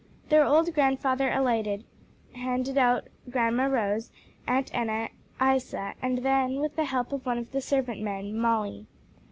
[0.29, 1.83] Their old grandfather alighted,
[2.33, 4.11] handed out Grandma Rose,
[4.47, 8.87] Aunt Enna, Isa, and then, with the help of one of the servant men, Molly.